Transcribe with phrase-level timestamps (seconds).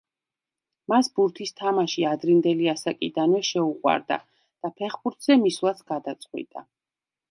[0.93, 6.71] მას ბურთის თამაში ადრინდელი ასაკიდანვე შეუყვარდა და ფეხბურთზე მისვლაც გადაწყვიტა.